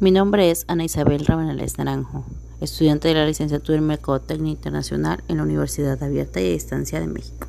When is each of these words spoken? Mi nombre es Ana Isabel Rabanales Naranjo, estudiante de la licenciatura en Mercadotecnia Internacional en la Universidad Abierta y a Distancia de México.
Mi 0.00 0.12
nombre 0.12 0.52
es 0.52 0.64
Ana 0.68 0.84
Isabel 0.84 1.26
Rabanales 1.26 1.76
Naranjo, 1.76 2.24
estudiante 2.60 3.08
de 3.08 3.14
la 3.14 3.26
licenciatura 3.26 3.78
en 3.78 3.86
Mercadotecnia 3.88 4.52
Internacional 4.52 5.24
en 5.26 5.38
la 5.38 5.42
Universidad 5.42 6.00
Abierta 6.00 6.40
y 6.40 6.46
a 6.46 6.52
Distancia 6.52 7.00
de 7.00 7.08
México. 7.08 7.47